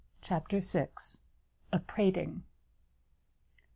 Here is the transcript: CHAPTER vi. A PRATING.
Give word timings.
CHAPTER 0.19 0.61
vi. 0.61 0.87
A 1.71 1.77
PRATING. 1.77 2.41